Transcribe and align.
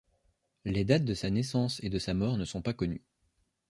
Les 0.65 0.83
dates 0.83 1.05
de 1.05 1.13
sa 1.13 1.29
naissance 1.29 1.79
et 1.83 1.89
de 1.91 1.99
sa 1.99 2.15
mort 2.15 2.35
ne 2.39 2.43
sont 2.45 2.63
pas 2.63 2.73
connues. 2.73 3.05